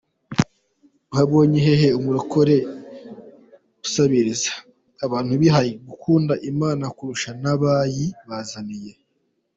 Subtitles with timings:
[1.15, 2.55] Wabonye hehe umurokore
[3.85, 4.51] usabiriza?
[5.05, 8.91] Abantu bihaye gukunda Imana kurusha n'abayibazaniye.